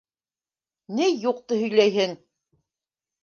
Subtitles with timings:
[0.99, 2.17] —Ни юҡты һөйләйһең!